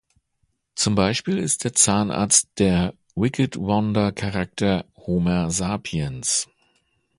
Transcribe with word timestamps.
Zum 0.73 0.95
Beispiel 0.95 1.37
ist 1.37 1.63
der 1.63 1.73
Zahnarzt 1.73 2.49
der 2.57 2.95
Wicked-Wanda-Charakter 3.13 4.85
Homer 4.97 5.51
Sapiens. 5.51 6.49